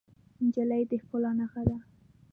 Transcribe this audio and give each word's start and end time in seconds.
نجلۍ 0.43 0.83
د 0.89 0.91
ښکلا 1.01 1.31
نښه 1.39 1.61
ده. 1.69 1.77